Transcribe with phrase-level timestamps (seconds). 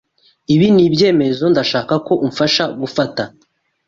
[0.53, 3.23] Ibi nibyemezo ndashaka ko umfasha gufata.